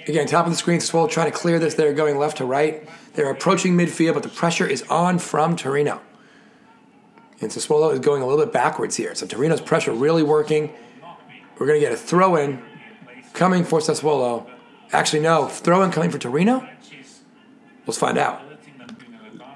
Again, 0.07 0.27
top 0.27 0.45
of 0.45 0.51
the 0.51 0.57
screen, 0.57 0.79
Sassuolo 0.79 1.09
trying 1.09 1.31
to 1.31 1.37
clear 1.37 1.59
this. 1.59 1.73
They're 1.73 1.93
going 1.93 2.17
left 2.17 2.37
to 2.37 2.45
right. 2.45 2.87
They're 3.13 3.31
approaching 3.31 3.75
midfield, 3.75 4.13
but 4.13 4.23
the 4.23 4.29
pressure 4.29 4.67
is 4.67 4.83
on 4.83 5.19
from 5.19 5.55
Torino. 5.55 6.01
And 7.41 7.51
Sassuolo 7.51 7.93
is 7.93 7.99
going 7.99 8.21
a 8.21 8.27
little 8.27 8.43
bit 8.43 8.53
backwards 8.53 8.95
here. 8.95 9.13
So 9.15 9.25
Torino's 9.25 9.61
pressure 9.61 9.91
really 9.91 10.23
working. 10.23 10.73
We're 11.57 11.67
going 11.67 11.79
to 11.79 11.85
get 11.85 11.93
a 11.93 11.97
throw 11.97 12.35
in 12.35 12.61
coming 13.33 13.63
for 13.63 13.79
Sassuolo. 13.79 14.47
Actually, 14.91 15.21
no, 15.21 15.47
throw 15.47 15.83
in 15.83 15.91
coming 15.91 16.09
for 16.09 16.19
Torino? 16.19 16.67
Let's 17.85 17.97
find 17.97 18.17
out. 18.17 18.46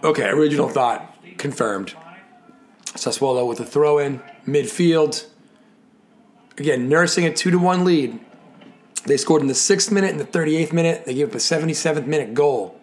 Okay, 0.03 0.27
original 0.27 0.67
thought 0.67 1.15
confirmed. 1.37 1.93
Sassuolo 2.85 3.47
with 3.47 3.59
a 3.59 3.65
throw 3.65 3.99
in 3.99 4.19
midfield. 4.47 5.27
Again, 6.57 6.89
nursing 6.89 7.25
a 7.25 7.33
2 7.33 7.51
to 7.51 7.59
1 7.59 7.85
lead. 7.85 8.19
They 9.05 9.17
scored 9.17 9.41
in 9.41 9.47
the 9.47 9.55
sixth 9.55 9.91
minute 9.91 10.09
and 10.09 10.19
the 10.19 10.25
38th 10.25 10.73
minute. 10.73 11.05
They 11.05 11.13
gave 11.13 11.29
up 11.29 11.35
a 11.35 11.37
77th 11.37 12.07
minute 12.07 12.33
goal. 12.33 12.79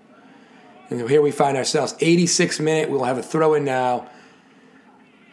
And 0.91 1.09
here 1.11 1.21
we 1.21 1.33
find 1.33 1.57
ourselves, 1.57 1.95
86th 1.95 2.61
minute. 2.61 2.89
We'll 2.89 3.05
have 3.05 3.19
a 3.19 3.23
throw 3.23 3.55
in 3.55 3.65
now. 3.65 4.09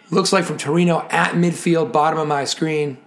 Looks 0.09 0.33
like 0.33 0.43
from 0.43 0.57
Torino 0.57 1.07
at 1.11 1.33
midfield, 1.33 1.91
bottom 1.91 2.19
of 2.19 2.27
my 2.27 2.45
screen. 2.45 2.97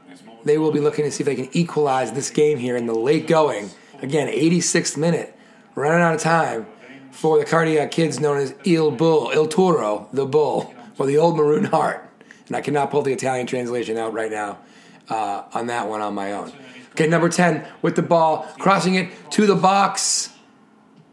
They 0.44 0.56
will 0.56 0.72
be 0.72 0.80
looking 0.80 1.04
to 1.04 1.10
see 1.10 1.22
if 1.22 1.26
they 1.26 1.34
can 1.34 1.48
equalize 1.52 2.12
this 2.12 2.30
game 2.30 2.58
here 2.58 2.76
in 2.76 2.86
the 2.86 2.94
late 2.94 3.26
going. 3.26 3.70
Again, 4.02 4.28
86th 4.28 4.96
minute, 4.96 5.36
running 5.74 6.00
out 6.00 6.14
of 6.14 6.20
time 6.20 6.66
for 7.10 7.38
the 7.38 7.44
cardiac 7.44 7.90
kids 7.90 8.20
known 8.20 8.38
as 8.38 8.54
Il 8.64 8.90
Bull, 8.90 9.30
Il 9.30 9.46
Toro, 9.46 10.08
the 10.12 10.26
Bull, 10.26 10.74
or 10.98 11.06
the 11.06 11.18
Old 11.18 11.36
Maroon 11.36 11.64
Heart. 11.64 12.08
And 12.46 12.56
I 12.56 12.60
cannot 12.60 12.90
pull 12.90 13.02
the 13.02 13.12
Italian 13.12 13.46
translation 13.46 13.96
out 13.96 14.12
right 14.12 14.30
now 14.30 14.58
uh, 15.08 15.44
on 15.52 15.66
that 15.66 15.88
one 15.88 16.00
on 16.00 16.14
my 16.14 16.32
own. 16.32 16.52
Okay, 16.92 17.06
number 17.06 17.28
10 17.28 17.66
with 17.82 17.96
the 17.96 18.02
ball, 18.02 18.48
crossing 18.58 18.94
it 18.94 19.10
to 19.32 19.46
the 19.46 19.54
box. 19.54 20.30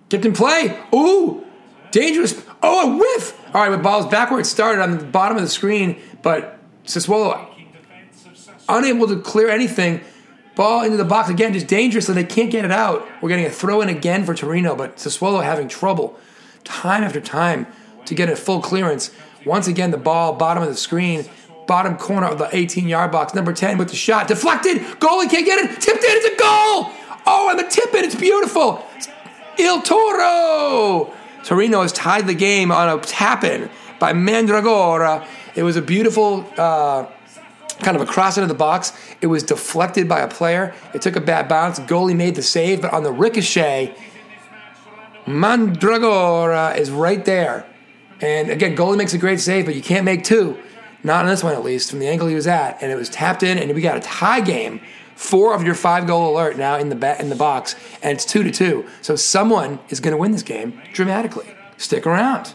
Kept 0.10 0.26
in 0.26 0.34
play. 0.34 0.80
Ooh, 0.94 1.46
dangerous. 1.92 2.42
Oh, 2.62 2.94
a 2.94 2.98
whiff. 2.98 3.40
All 3.54 3.62
right, 3.62 3.70
with 3.70 3.84
balls 3.84 4.06
back 4.08 4.32
where 4.32 4.40
it 4.40 4.46
started 4.46 4.82
on 4.82 4.98
the 4.98 5.04
bottom 5.04 5.38
of 5.38 5.44
the 5.44 5.50
screen, 5.50 6.00
but 6.22 6.60
Sassuolo 6.86 7.56
unable 8.68 9.08
to 9.08 9.20
clear 9.22 9.50
anything. 9.50 10.02
Ball 10.56 10.86
into 10.86 10.96
the 10.96 11.06
box 11.06 11.30
again, 11.30 11.52
just 11.52 11.68
dangerous, 11.68 12.06
so 12.06 12.14
they 12.14 12.24
can't 12.24 12.50
get 12.50 12.64
it 12.64 12.72
out. 12.72 13.06
We're 13.22 13.30
getting 13.30 13.46
a 13.46 13.50
throw 13.50 13.82
in 13.82 13.90
again 13.90 14.24
for 14.24 14.34
Torino, 14.34 14.76
but 14.76 14.96
Sassuolo 14.96 15.44
having 15.44 15.68
trouble 15.68 16.18
time 16.64 17.04
after 17.04 17.20
time 17.20 17.68
to 18.06 18.16
get 18.16 18.30
a 18.30 18.36
full 18.36 18.62
clearance. 18.62 19.12
Once 19.46 19.68
again, 19.68 19.92
the 19.92 19.98
ball, 19.98 20.34
bottom 20.34 20.64
of 20.64 20.70
the 20.70 20.76
screen, 20.76 21.26
bottom 21.68 21.98
corner 21.98 22.28
of 22.28 22.38
the 22.38 22.50
18 22.56 22.88
yard 22.88 23.12
box. 23.12 23.34
Number 23.34 23.52
10 23.52 23.78
with 23.78 23.90
the 23.90 23.96
shot, 23.96 24.28
deflected. 24.28 24.78
Goalie 24.78 25.30
can't 25.30 25.46
get 25.46 25.60
it. 25.60 25.82
Tipped 25.82 26.04
in, 26.04 26.12
it's 26.12 26.26
a 26.26 26.38
goal. 26.38 26.92
Oh, 27.28 27.50
and 27.50 27.60
the 27.60 27.70
tip 27.70 27.94
in, 27.94 28.06
it's 28.06 28.16
beautiful. 28.16 28.86
Il 29.58 29.82
Toro. 29.82 31.14
Torino 31.44 31.82
has 31.82 31.92
tied 31.92 32.28
the 32.28 32.34
game 32.34 32.72
on 32.72 32.98
a 32.98 33.02
tap 33.02 33.44
in 33.44 33.70
by 34.00 34.14
Mandragora. 34.14 35.28
It 35.56 35.64
was 35.64 35.76
a 35.76 35.82
beautiful. 35.82 36.46
Uh, 36.58 37.08
kind 37.80 37.96
of 37.96 38.02
a 38.02 38.06
cross 38.06 38.38
into 38.38 38.48
the 38.48 38.54
box. 38.54 38.94
It 39.22 39.28
was 39.28 39.44
deflected 39.44 40.08
by 40.08 40.22
a 40.22 40.28
player. 40.28 40.74
It 40.94 41.02
took 41.02 41.16
a 41.16 41.22
bad 41.22 41.48
bounce. 41.48 41.80
Goalie 41.80 42.16
made 42.16 42.36
the 42.36 42.44
save, 42.44 42.82
but 42.82 42.94
on 42.94 43.04
the 43.04 43.12
ricochet, 43.12 43.96
Mandragora 45.26 46.78
is 46.78 46.92
right 46.92 47.24
there. 47.26 47.66
And 48.22 48.50
again, 48.50 48.76
goalie 48.76 48.98
makes 48.98 49.14
a 49.14 49.18
great 49.18 49.40
save, 49.40 49.66
but 49.66 49.76
you 49.76 49.82
can't 49.82 50.06
make 50.06 50.24
two. 50.24 50.58
Not 51.04 51.26
on 51.26 51.30
this 51.30 51.44
one, 51.44 51.54
at 51.54 51.64
least, 51.64 51.90
from 51.90 52.00
the 52.00 52.08
angle 52.08 52.28
he 52.28 52.36
was 52.36 52.48
at. 52.48 52.82
And 52.82 52.92
it 52.92 52.96
was 52.96 53.10
tapped 53.10 53.44
in, 53.44 53.58
and 53.58 53.74
we 53.74 53.82
got 53.82 53.98
a 53.98 54.02
tie 54.02 54.42
game. 54.42 54.82
Four 55.16 55.54
of 55.54 55.64
your 55.64 55.76
five 55.76 56.08
goal 56.08 56.36
alert 56.36 56.58
now 56.58 56.78
in 56.78 56.90
the 56.90 56.96
ba- 56.96 57.20
in 57.22 57.30
the 57.30 57.36
box, 57.36 57.76
and 58.04 58.12
it's 58.12 58.26
two 58.26 58.44
to 58.44 58.52
two. 58.52 58.86
So 59.02 59.16
someone 59.16 59.80
is 59.90 60.02
going 60.02 60.12
to 60.12 60.18
win 60.18 60.34
this 60.34 60.44
game 60.44 60.82
dramatically. 60.92 61.48
Stick 61.78 62.06
around. 62.06 62.54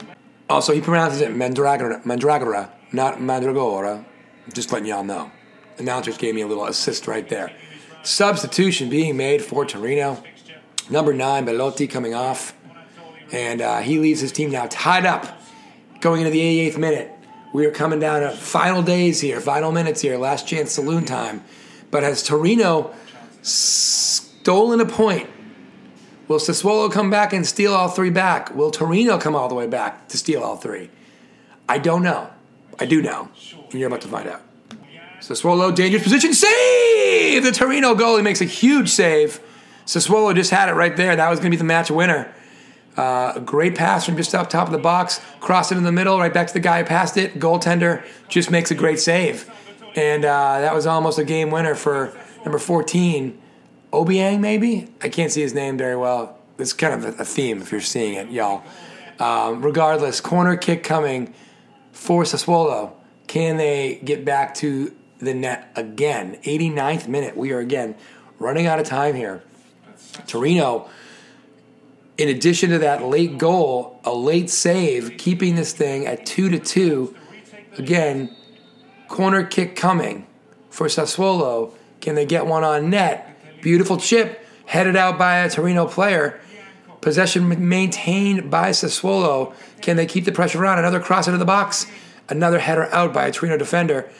Also, 0.50 0.74
he 0.74 0.80
pronounces 0.80 1.22
it 1.22 1.30
Mandragora, 1.34 2.02
Mandragora, 2.04 2.70
not 2.92 3.18
Mandragora. 3.18 4.04
Just 4.52 4.72
letting 4.72 4.88
y'all 4.88 5.04
know. 5.04 5.30
Announcers 5.78 6.18
gave 6.18 6.34
me 6.34 6.42
a 6.42 6.46
little 6.46 6.66
assist 6.66 7.06
right 7.06 7.28
there. 7.28 7.52
Substitution 8.02 8.88
being 8.88 9.16
made 9.16 9.42
for 9.42 9.64
Torino. 9.64 10.22
Number 10.88 11.12
nine, 11.12 11.44
Belotti 11.44 11.86
coming 11.86 12.14
off. 12.14 12.54
And 13.32 13.60
uh, 13.60 13.78
he 13.78 13.98
leaves 13.98 14.20
his 14.20 14.32
team 14.32 14.50
now 14.50 14.66
tied 14.70 15.06
up 15.06 15.40
going 16.00 16.22
into 16.22 16.30
the 16.30 16.40
88th 16.40 16.78
minute. 16.78 17.12
We 17.52 17.66
are 17.66 17.70
coming 17.70 17.98
down 17.98 18.22
to 18.22 18.30
final 18.30 18.82
days 18.82 19.20
here, 19.20 19.40
final 19.40 19.72
minutes 19.72 20.00
here, 20.00 20.16
last 20.16 20.46
chance 20.46 20.72
saloon 20.72 21.04
time. 21.04 21.44
But 21.90 22.02
has 22.02 22.22
Torino 22.22 22.94
stolen 23.42 24.80
a 24.80 24.86
point? 24.86 25.28
Will 26.28 26.38
Sassuolo 26.38 26.92
come 26.92 27.10
back 27.10 27.32
and 27.32 27.44
steal 27.44 27.74
all 27.74 27.88
three 27.88 28.10
back? 28.10 28.54
Will 28.54 28.70
Torino 28.70 29.18
come 29.18 29.34
all 29.34 29.48
the 29.48 29.56
way 29.56 29.66
back 29.66 30.06
to 30.08 30.16
steal 30.16 30.44
all 30.44 30.56
three? 30.56 30.90
I 31.68 31.78
don't 31.78 32.04
know. 32.04 32.30
I 32.80 32.86
do 32.86 33.02
know. 33.02 33.28
And 33.70 33.78
you're 33.78 33.88
about 33.88 34.00
to 34.02 34.08
find 34.08 34.28
out. 34.28 34.42
Sassuolo, 35.20 35.74
dangerous 35.74 36.02
position, 36.02 36.32
save! 36.32 37.42
The 37.42 37.52
Torino 37.52 37.94
goalie 37.94 38.24
makes 38.24 38.40
a 38.40 38.46
huge 38.46 38.88
save. 38.88 39.38
Sassuolo 39.84 40.34
just 40.34 40.50
had 40.50 40.68
it 40.68 40.72
right 40.72 40.96
there. 40.96 41.14
That 41.14 41.28
was 41.28 41.38
going 41.38 41.50
to 41.50 41.56
be 41.56 41.58
the 41.58 41.64
match 41.64 41.90
winner. 41.90 42.32
Uh, 42.96 43.34
a 43.36 43.40
great 43.40 43.76
pass 43.76 44.04
from 44.04 44.16
just 44.16 44.34
up 44.34 44.50
top 44.50 44.66
of 44.66 44.72
the 44.72 44.78
box, 44.78 45.20
cross 45.40 45.70
it 45.70 45.78
in 45.78 45.84
the 45.84 45.92
middle, 45.92 46.18
right 46.18 46.32
back 46.32 46.46
to 46.46 46.52
the 46.52 46.60
guy 46.60 46.78
who 46.78 46.84
passed 46.84 47.16
it. 47.16 47.38
Goaltender 47.38 48.04
just 48.28 48.50
makes 48.50 48.70
a 48.70 48.74
great 48.74 48.98
save. 48.98 49.50
And 49.94 50.24
uh, 50.24 50.60
that 50.60 50.74
was 50.74 50.86
almost 50.86 51.18
a 51.18 51.24
game 51.24 51.50
winner 51.50 51.74
for 51.74 52.16
number 52.44 52.58
14, 52.58 53.38
Obiang, 53.92 54.40
maybe? 54.40 54.88
I 55.02 55.08
can't 55.08 55.30
see 55.30 55.42
his 55.42 55.54
name 55.54 55.76
very 55.76 55.96
well. 55.96 56.38
It's 56.58 56.72
kind 56.72 56.94
of 56.94 57.20
a 57.20 57.24
theme 57.24 57.60
if 57.60 57.72
you're 57.72 57.80
seeing 57.80 58.14
it, 58.14 58.30
y'all. 58.30 58.62
Um, 59.18 59.62
regardless, 59.62 60.20
corner 60.20 60.56
kick 60.56 60.82
coming 60.82 61.34
for 61.92 62.24
Sassuolo. 62.24 62.92
Can 63.26 63.56
they 63.56 64.00
get 64.04 64.24
back 64.24 64.54
to 64.56 64.94
the 65.18 65.34
net 65.34 65.70
again? 65.76 66.38
89th 66.42 67.08
minute. 67.08 67.36
We 67.36 67.52
are 67.52 67.58
again 67.58 67.94
running 68.38 68.66
out 68.66 68.80
of 68.80 68.86
time 68.86 69.14
here. 69.14 69.42
Torino, 70.26 70.88
in 72.18 72.28
addition 72.28 72.70
to 72.70 72.78
that 72.78 73.04
late 73.04 73.38
goal, 73.38 74.00
a 74.04 74.12
late 74.12 74.50
save, 74.50 75.16
keeping 75.16 75.54
this 75.54 75.72
thing 75.72 76.06
at 76.06 76.26
2 76.26 76.50
to 76.50 76.58
2. 76.58 77.16
Again, 77.78 78.34
corner 79.08 79.44
kick 79.44 79.76
coming 79.76 80.26
for 80.70 80.86
Sassuolo. 80.86 81.72
Can 82.00 82.14
they 82.14 82.26
get 82.26 82.46
one 82.46 82.64
on 82.64 82.90
net? 82.90 83.60
Beautiful 83.62 83.96
chip 83.96 84.44
headed 84.66 84.96
out 84.96 85.18
by 85.18 85.38
a 85.38 85.50
Torino 85.50 85.86
player. 85.86 86.40
Possession 87.00 87.68
maintained 87.68 88.50
by 88.50 88.70
Sassuolo. 88.70 89.54
Can 89.80 89.96
they 89.96 90.06
keep 90.06 90.24
the 90.24 90.32
pressure 90.32 90.64
on? 90.66 90.78
Another 90.78 91.00
cross 91.00 91.26
into 91.26 91.38
the 91.38 91.44
box. 91.44 91.86
Another 92.28 92.58
header 92.58 92.92
out 92.92 93.12
by 93.12 93.26
a 93.26 93.32
Torino 93.32 93.56
defender. 93.56 94.10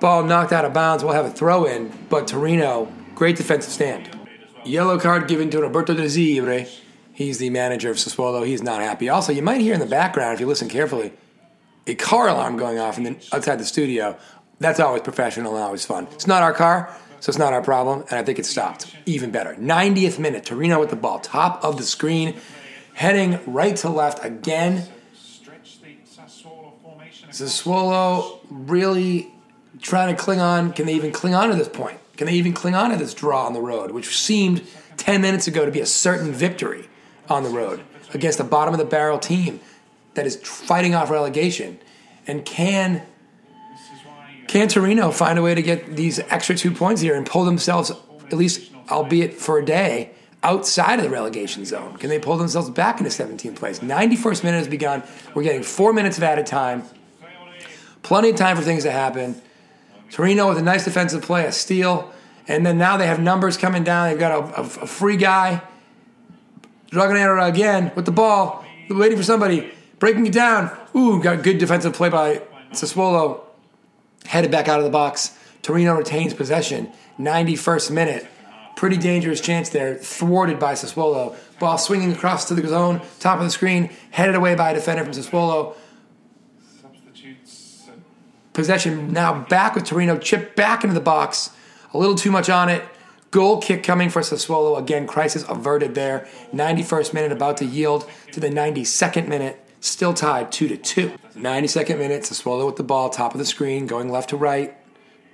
Ball 0.00 0.24
knocked 0.24 0.52
out 0.52 0.64
of 0.64 0.72
bounds. 0.72 1.04
We'll 1.04 1.14
have 1.14 1.24
a 1.24 1.30
throw 1.30 1.64
in, 1.64 1.92
but 2.10 2.26
Torino, 2.26 2.92
great 3.14 3.36
defensive 3.36 3.72
stand. 3.72 4.10
Yellow 4.64 4.98
card 4.98 5.28
given 5.28 5.50
to 5.50 5.60
Roberto 5.60 5.94
De 5.94 6.04
Zerbi. 6.04 6.68
He's 7.12 7.38
the 7.38 7.48
manager 7.50 7.90
of 7.90 7.96
Sassuolo. 7.96 8.44
He's 8.44 8.62
not 8.62 8.80
happy. 8.80 9.08
Also, 9.08 9.32
you 9.32 9.40
might 9.40 9.60
hear 9.60 9.72
in 9.72 9.80
the 9.80 9.86
background, 9.86 10.34
if 10.34 10.40
you 10.40 10.46
listen 10.46 10.68
carefully, 10.68 11.12
a 11.86 11.94
car 11.94 12.28
alarm 12.28 12.56
going 12.56 12.78
off 12.78 12.98
in 12.98 13.04
the, 13.04 13.16
outside 13.32 13.60
the 13.60 13.64
studio. 13.64 14.16
That's 14.58 14.80
always 14.80 15.02
professional 15.02 15.54
and 15.54 15.62
always 15.62 15.86
fun. 15.86 16.08
It's 16.12 16.26
not 16.26 16.42
our 16.42 16.52
car, 16.52 16.94
so 17.24 17.30
it's 17.30 17.38
not 17.38 17.54
our 17.54 17.62
problem, 17.62 18.04
and 18.10 18.18
I 18.18 18.22
think 18.22 18.38
it 18.38 18.44
stopped. 18.44 18.94
Even 19.06 19.30
better. 19.30 19.54
90th 19.54 20.18
minute, 20.18 20.44
Torino 20.44 20.78
with 20.78 20.90
the 20.90 20.96
ball, 20.96 21.20
top 21.20 21.64
of 21.64 21.78
the 21.78 21.82
screen, 21.82 22.34
heading 22.92 23.40
right 23.46 23.74
to 23.76 23.88
left 23.88 24.22
again. 24.22 24.86
Sassuolo 27.30 28.40
really 28.50 29.32
trying 29.80 30.14
to 30.14 30.22
cling 30.22 30.40
on. 30.40 30.74
Can 30.74 30.84
they 30.84 30.92
even 30.92 31.12
cling 31.12 31.34
on 31.34 31.48
to 31.48 31.54
this 31.56 31.66
point? 31.66 31.98
Can 32.18 32.26
they 32.26 32.34
even 32.34 32.52
cling 32.52 32.74
on 32.74 32.90
to 32.90 32.96
this 32.98 33.14
draw 33.14 33.46
on 33.46 33.54
the 33.54 33.62
road, 33.62 33.92
which 33.92 34.14
seemed 34.18 34.62
10 34.98 35.22
minutes 35.22 35.46
ago 35.46 35.64
to 35.64 35.70
be 35.70 35.80
a 35.80 35.86
certain 35.86 36.30
victory 36.30 36.90
on 37.30 37.42
the 37.42 37.48
road 37.48 37.82
against 38.12 38.36
the 38.36 38.44
bottom 38.44 38.74
of 38.74 38.78
the 38.78 38.84
barrel 38.84 39.18
team 39.18 39.60
that 40.12 40.26
is 40.26 40.36
fighting 40.36 40.94
off 40.94 41.08
relegation? 41.08 41.78
And 42.26 42.44
can 42.44 43.00
can 44.46 44.68
Torino 44.68 45.10
find 45.10 45.38
a 45.38 45.42
way 45.42 45.54
to 45.54 45.62
get 45.62 45.96
these 45.96 46.18
extra 46.18 46.54
two 46.54 46.70
points 46.70 47.00
here 47.00 47.14
and 47.14 47.26
pull 47.26 47.44
themselves, 47.44 47.90
at 47.90 48.34
least 48.34 48.70
albeit 48.90 49.34
for 49.34 49.58
a 49.58 49.64
day, 49.64 50.10
outside 50.42 50.98
of 50.98 51.04
the 51.04 51.10
relegation 51.10 51.64
zone? 51.64 51.96
Can 51.96 52.10
they 52.10 52.18
pull 52.18 52.36
themselves 52.36 52.70
back 52.70 53.00
into 53.00 53.10
17th 53.10 53.56
place? 53.56 53.80
91st 53.80 54.44
minute 54.44 54.58
has 54.58 54.68
begun. 54.68 55.02
We're 55.34 55.42
getting 55.42 55.62
four 55.62 55.92
minutes 55.92 56.18
of 56.18 56.24
added 56.24 56.46
time. 56.46 56.84
Plenty 58.02 58.30
of 58.30 58.36
time 58.36 58.56
for 58.56 58.62
things 58.62 58.82
to 58.82 58.90
happen. 58.90 59.40
Torino 60.10 60.48
with 60.48 60.58
a 60.58 60.62
nice 60.62 60.84
defensive 60.84 61.22
play, 61.22 61.46
a 61.46 61.52
steal, 61.52 62.12
and 62.46 62.64
then 62.64 62.76
now 62.78 62.96
they 62.96 63.06
have 63.06 63.18
numbers 63.18 63.56
coming 63.56 63.82
down. 63.82 64.10
They've 64.10 64.18
got 64.18 64.32
a, 64.32 64.60
a, 64.60 64.62
a 64.62 64.86
free 64.86 65.16
guy, 65.16 65.62
Dragonero 66.90 67.48
again 67.48 67.90
with 67.96 68.04
the 68.04 68.12
ball, 68.12 68.64
waiting 68.90 69.16
for 69.16 69.24
somebody, 69.24 69.72
breaking 69.98 70.26
it 70.26 70.32
down. 70.32 70.70
Ooh, 70.94 71.20
got 71.20 71.42
good 71.42 71.58
defensive 71.58 71.94
play 71.94 72.10
by 72.10 72.42
Sassuolo. 72.70 73.43
Headed 74.26 74.50
back 74.50 74.68
out 74.68 74.78
of 74.78 74.84
the 74.84 74.90
box. 74.90 75.36
Torino 75.62 75.94
retains 75.94 76.34
possession. 76.34 76.92
91st 77.18 77.90
minute. 77.90 78.26
Pretty 78.76 78.96
dangerous 78.96 79.40
chance 79.40 79.68
there, 79.68 79.94
thwarted 79.94 80.58
by 80.58 80.74
Sassuolo. 80.74 81.36
Ball 81.60 81.78
swinging 81.78 82.12
across 82.12 82.46
to 82.48 82.54
the 82.54 82.66
zone, 82.66 83.00
top 83.20 83.38
of 83.38 83.44
the 83.44 83.50
screen, 83.50 83.90
headed 84.10 84.34
away 84.34 84.56
by 84.56 84.72
a 84.72 84.74
defender 84.74 85.04
from 85.04 85.12
Sassuolo. 85.12 85.76
Possession 88.52 89.12
now 89.12 89.44
back 89.44 89.74
with 89.74 89.84
Torino, 89.84 90.18
chip 90.18 90.54
back 90.56 90.84
into 90.84 90.94
the 90.94 91.00
box. 91.00 91.50
A 91.92 91.98
little 91.98 92.14
too 92.14 92.30
much 92.30 92.50
on 92.50 92.68
it. 92.68 92.84
Goal 93.30 93.60
kick 93.60 93.82
coming 93.82 94.10
for 94.10 94.22
Sassuolo. 94.22 94.78
Again, 94.78 95.06
crisis 95.06 95.44
averted 95.48 95.94
there. 95.94 96.28
91st 96.52 97.14
minute 97.14 97.32
about 97.32 97.56
to 97.58 97.64
yield 97.64 98.08
to 98.32 98.38
the 98.38 98.48
92nd 98.48 99.26
minute. 99.26 99.63
Still 99.84 100.14
tied 100.14 100.50
two 100.50 100.66
to 100.68 100.78
two. 100.78 101.12
92nd 101.36 101.42
minutes. 101.42 101.76
minute, 101.76 102.22
Sassuolo 102.22 102.64
with 102.64 102.76
the 102.76 102.82
ball, 102.82 103.10
top 103.10 103.34
of 103.34 103.38
the 103.38 103.44
screen, 103.44 103.86
going 103.86 104.08
left 104.08 104.30
to 104.30 104.36
right, 104.38 104.74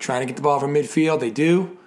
trying 0.00 0.23
to 0.23 0.26
get 0.26 0.35
the 0.35 0.42
ball 0.42 0.59
from 0.59 0.75
midfield. 0.75 1.21
They 1.21 1.30
do. 1.30 1.78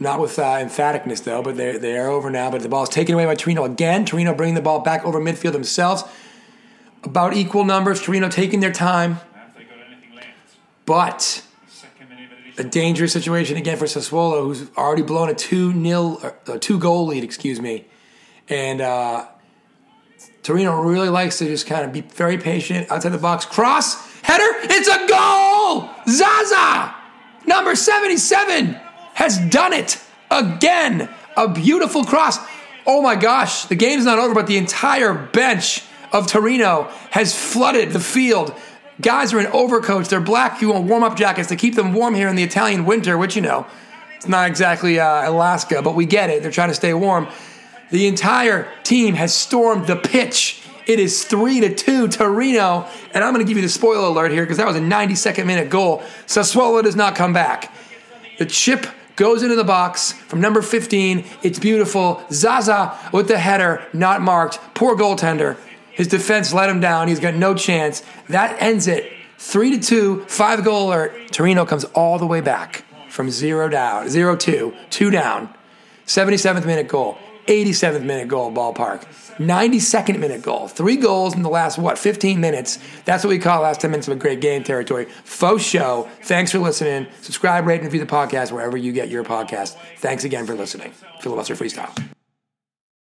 Not 0.00 0.18
with 0.18 0.36
uh, 0.36 0.56
emphaticness 0.56 1.22
though, 1.22 1.44
but 1.44 1.56
they're, 1.56 1.78
they 1.78 1.96
are 1.96 2.08
over 2.08 2.28
now. 2.28 2.50
But 2.50 2.62
the 2.62 2.68
ball 2.68 2.82
is 2.82 2.88
taken 2.88 3.14
away 3.14 3.24
by 3.24 3.36
Torino 3.36 3.62
again. 3.62 4.04
Torino 4.04 4.34
bringing 4.34 4.56
the 4.56 4.60
ball 4.60 4.80
back 4.80 5.04
over 5.04 5.20
midfield 5.20 5.52
themselves. 5.52 6.02
About 7.04 7.34
equal 7.36 7.64
numbers. 7.64 8.02
Torino 8.02 8.28
taking 8.28 8.58
their 8.58 8.72
time. 8.72 9.20
But 10.84 11.46
a 12.58 12.64
dangerous 12.64 13.12
situation 13.12 13.56
again 13.56 13.76
for 13.76 13.84
Sassuolo, 13.84 14.42
who's 14.42 14.68
already 14.76 15.02
blown 15.02 15.28
a 15.28 15.34
two 15.34 15.72
nil, 15.72 16.20
a 16.48 16.58
two 16.58 16.80
goal 16.80 17.06
lead, 17.06 17.22
excuse 17.22 17.60
me, 17.60 17.84
and 18.48 18.80
uh, 18.80 19.28
Torino 20.42 20.82
really 20.82 21.08
likes 21.08 21.38
to 21.38 21.46
just 21.46 21.66
kind 21.66 21.84
of 21.84 21.92
be 21.92 22.00
very 22.00 22.38
patient 22.38 22.90
outside 22.90 23.10
the 23.10 23.18
box. 23.18 23.44
Cross 23.44 23.96
header, 24.22 24.44
it's 24.64 24.88
a 24.88 25.06
goal! 25.08 25.90
Zaza, 26.08 26.94
number 27.46 27.74
seventy-seven, 27.76 28.74
has 29.14 29.38
done 29.50 29.72
it 29.72 30.00
again. 30.30 31.08
A 31.36 31.48
beautiful 31.48 32.04
cross. 32.04 32.38
Oh 32.86 33.00
my 33.00 33.14
gosh, 33.16 33.64
the 33.66 33.76
game's 33.76 34.04
not 34.04 34.18
over, 34.18 34.34
but 34.34 34.46
the 34.46 34.56
entire 34.56 35.14
bench 35.14 35.82
of 36.12 36.26
Torino 36.26 36.90
has 37.10 37.34
flooded 37.34 37.92
the 37.92 38.00
field 38.00 38.54
Guys 39.00 39.32
are 39.32 39.40
in 39.40 39.46
overcoats. 39.48 40.08
They're 40.08 40.20
black. 40.20 40.60
You 40.60 40.72
want 40.72 40.84
warm 40.84 41.02
up 41.02 41.16
jackets 41.16 41.48
to 41.48 41.56
keep 41.56 41.74
them 41.74 41.92
warm 41.92 42.14
here 42.14 42.28
in 42.28 42.36
the 42.36 42.42
Italian 42.42 42.84
winter, 42.84 43.16
which, 43.18 43.34
you 43.34 43.42
know, 43.42 43.66
it's 44.16 44.28
not 44.28 44.48
exactly 44.48 45.00
uh, 45.00 45.28
Alaska, 45.28 45.82
but 45.82 45.94
we 45.94 46.06
get 46.06 46.30
it. 46.30 46.42
They're 46.42 46.52
trying 46.52 46.68
to 46.68 46.74
stay 46.74 46.94
warm. 46.94 47.26
The 47.92 48.06
entire 48.06 48.66
team 48.82 49.14
has 49.14 49.34
stormed 49.34 49.86
the 49.86 49.96
pitch. 49.96 50.62
It 50.86 50.98
is 50.98 51.24
3 51.24 51.60
to 51.60 51.74
2 51.74 52.08
Torino. 52.08 52.88
And 53.12 53.22
I'm 53.22 53.34
going 53.34 53.44
to 53.44 53.48
give 53.48 53.58
you 53.58 53.62
the 53.62 53.68
spoiler 53.68 54.08
alert 54.08 54.32
here 54.32 54.42
because 54.42 54.56
that 54.56 54.66
was 54.66 54.76
a 54.76 54.80
92nd 54.80 55.46
minute 55.46 55.68
goal. 55.68 56.02
Sassuolo 56.26 56.82
does 56.82 56.96
not 56.96 57.14
come 57.14 57.34
back. 57.34 57.72
The 58.38 58.46
chip 58.46 58.86
goes 59.16 59.42
into 59.42 59.56
the 59.56 59.62
box 59.62 60.12
from 60.12 60.40
number 60.40 60.62
15. 60.62 61.24
It's 61.42 61.58
beautiful. 61.58 62.24
Zaza 62.32 62.98
with 63.12 63.28
the 63.28 63.38
header, 63.38 63.86
not 63.92 64.22
marked. 64.22 64.58
Poor 64.74 64.96
goaltender. 64.96 65.58
His 65.92 66.08
defense 66.08 66.54
let 66.54 66.70
him 66.70 66.80
down. 66.80 67.08
He's 67.08 67.20
got 67.20 67.34
no 67.34 67.54
chance. 67.54 68.02
That 68.30 68.60
ends 68.60 68.86
it. 68.86 69.12
Three 69.36 69.76
to 69.76 69.86
two, 69.86 70.24
five 70.28 70.64
goal 70.64 70.88
alert. 70.88 71.30
Torino 71.30 71.66
comes 71.66 71.84
all 71.84 72.18
the 72.18 72.26
way 72.26 72.40
back 72.40 72.84
from 73.10 73.30
zero 73.30 73.68
down, 73.68 74.08
zero 74.08 74.34
two, 74.34 74.74
two 74.88 75.10
down. 75.10 75.52
77th 76.06 76.64
minute 76.64 76.88
goal, 76.88 77.18
87th 77.46 78.04
minute 78.04 78.28
goal, 78.28 78.52
ballpark. 78.52 79.04
92nd 79.36 80.18
minute 80.18 80.42
goal. 80.42 80.68
Three 80.68 80.96
goals 80.96 81.34
in 81.34 81.42
the 81.42 81.48
last, 81.48 81.78
what, 81.78 81.98
15 81.98 82.40
minutes. 82.40 82.78
That's 83.04 83.24
what 83.24 83.30
we 83.30 83.38
call 83.38 83.62
last 83.62 83.80
10 83.80 83.90
minutes 83.90 84.08
of 84.08 84.16
a 84.16 84.20
great 84.20 84.40
game 84.40 84.62
territory. 84.62 85.06
Faux 85.24 85.62
show. 85.62 86.08
Thanks 86.22 86.52
for 86.52 86.58
listening. 86.58 87.06
Subscribe, 87.20 87.66
rate, 87.66 87.76
and 87.76 87.84
review 87.84 88.00
the 88.00 88.06
podcast 88.06 88.52
wherever 88.52 88.76
you 88.76 88.92
get 88.92 89.08
your 89.08 89.24
podcast. 89.24 89.76
Thanks 89.98 90.24
again 90.24 90.46
for 90.46 90.54
listening. 90.54 90.92
Filibuster 91.20 91.54
Freestyle. 91.54 92.21